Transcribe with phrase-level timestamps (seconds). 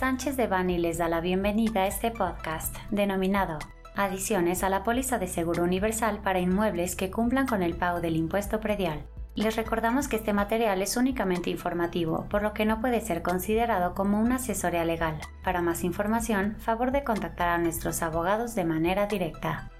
[0.00, 3.58] Sánchez de Bani les da la bienvenida a este podcast denominado
[3.94, 8.16] Adiciones a la póliza de seguro universal para inmuebles que cumplan con el pago del
[8.16, 9.04] impuesto predial.
[9.34, 13.94] Les recordamos que este material es únicamente informativo, por lo que no puede ser considerado
[13.94, 15.20] como una asesoría legal.
[15.44, 19.70] Para más información, favor de contactar a nuestros abogados de manera directa.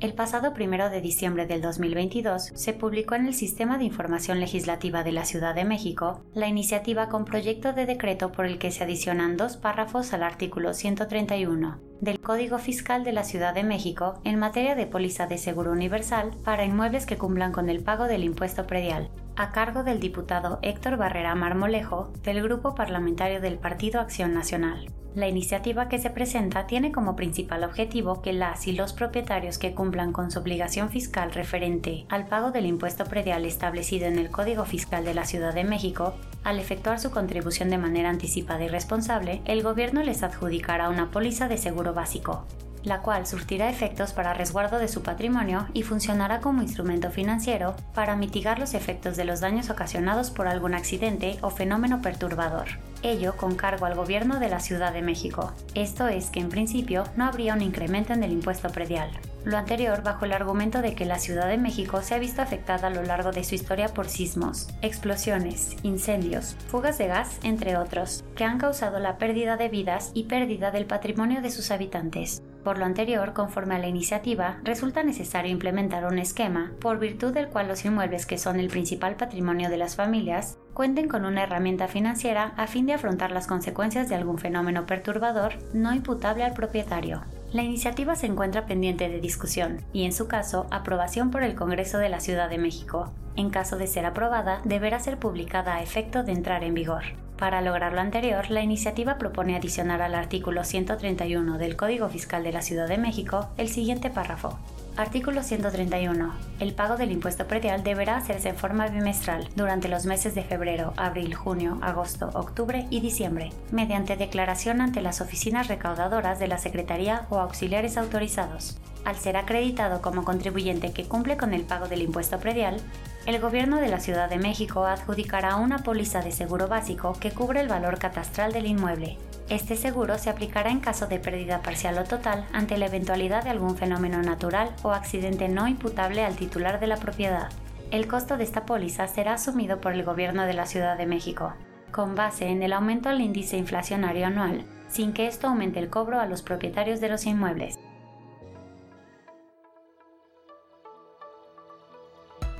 [0.00, 5.04] El pasado 1 de diciembre del 2022 se publicó en el Sistema de Información Legislativa
[5.04, 8.82] de la Ciudad de México la iniciativa con proyecto de decreto por el que se
[8.82, 14.38] adicionan dos párrafos al artículo 131 del Código Fiscal de la Ciudad de México en
[14.38, 18.66] materia de póliza de seguro universal para inmuebles que cumplan con el pago del impuesto
[18.66, 19.10] predial,
[19.40, 24.92] a cargo del diputado Héctor Barrera Marmolejo del Grupo Parlamentario del Partido Acción Nacional.
[25.14, 29.74] La iniciativa que se presenta tiene como principal objetivo que las y los propietarios que
[29.74, 34.66] cumplan con su obligación fiscal referente al pago del impuesto predial establecido en el Código
[34.66, 36.12] Fiscal de la Ciudad de México,
[36.44, 41.48] al efectuar su contribución de manera anticipada y responsable, el gobierno les adjudicará una póliza
[41.48, 42.44] de seguro básico,
[42.82, 48.16] la cual surtirá efectos para resguardo de su patrimonio y funcionará como instrumento financiero para
[48.16, 52.68] mitigar los efectos de los daños ocasionados por algún accidente o fenómeno perturbador.
[53.02, 55.52] Ello con cargo al gobierno de la Ciudad de México.
[55.74, 59.10] Esto es que en principio no habría un incremento en el impuesto predial.
[59.44, 62.88] Lo anterior bajo el argumento de que la Ciudad de México se ha visto afectada
[62.88, 68.22] a lo largo de su historia por sismos, explosiones, incendios, fugas de gas, entre otros,
[68.36, 72.42] que han causado la pérdida de vidas y pérdida del patrimonio de sus habitantes.
[72.64, 77.48] Por lo anterior, conforme a la iniciativa, resulta necesario implementar un esquema por virtud del
[77.48, 81.88] cual los inmuebles que son el principal patrimonio de las familias cuenten con una herramienta
[81.88, 87.22] financiera a fin de afrontar las consecuencias de algún fenómeno perturbador no imputable al propietario.
[87.52, 91.98] La iniciativa se encuentra pendiente de discusión y, en su caso, aprobación por el Congreso
[91.98, 93.12] de la Ciudad de México.
[93.36, 97.02] En caso de ser aprobada, deberá ser publicada a efecto de entrar en vigor.
[97.40, 102.52] Para lograr lo anterior, la iniciativa propone adicionar al artículo 131 del Código Fiscal de
[102.52, 104.58] la Ciudad de México el siguiente párrafo.
[104.98, 106.34] Artículo 131.
[106.60, 110.92] El pago del impuesto predial deberá hacerse en forma bimestral durante los meses de febrero,
[110.98, 117.26] abril, junio, agosto, octubre y diciembre, mediante declaración ante las oficinas recaudadoras de la Secretaría
[117.30, 118.78] o auxiliares autorizados.
[119.06, 122.82] Al ser acreditado como contribuyente que cumple con el pago del impuesto predial,
[123.26, 127.60] el gobierno de la Ciudad de México adjudicará una póliza de seguro básico que cubre
[127.60, 129.18] el valor catastral del inmueble.
[129.50, 133.50] Este seguro se aplicará en caso de pérdida parcial o total ante la eventualidad de
[133.50, 137.50] algún fenómeno natural o accidente no imputable al titular de la propiedad.
[137.90, 141.52] El costo de esta póliza será asumido por el gobierno de la Ciudad de México,
[141.90, 146.20] con base en el aumento al índice inflacionario anual, sin que esto aumente el cobro
[146.20, 147.78] a los propietarios de los inmuebles.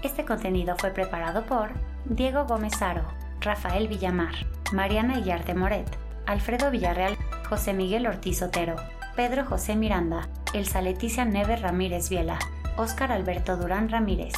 [0.02, 1.70] Este contenido fue preparado por
[2.06, 3.04] Diego Gómez Aro,
[3.40, 4.34] Rafael Villamar,
[4.72, 5.86] Mariana Iyarte Moret,
[6.26, 7.18] Alfredo Villarreal,
[7.48, 8.76] José Miguel Ortiz Otero,
[9.14, 12.38] Pedro José Miranda, Elsa Leticia Neves Ramírez Viela,
[12.78, 14.32] Óscar Alberto Durán Ramírez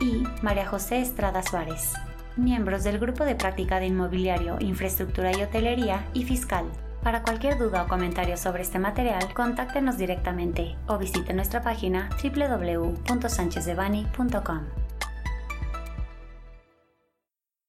[0.00, 1.94] y María José Estrada Suárez,
[2.36, 6.66] miembros del Grupo de Práctica de Inmobiliario, Infraestructura y Hotelería y Fiscal.
[7.02, 14.77] Para cualquier duda o comentario sobre este material, contáctenos directamente o visite nuestra página www.sanchezdevani.com.